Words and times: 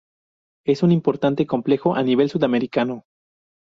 Es 0.65 0.81
un 0.81 0.91
importante 0.91 1.45
complejo 1.45 1.95
a 1.95 2.01
nivel 2.01 2.27
Sudamericano. 2.27 3.05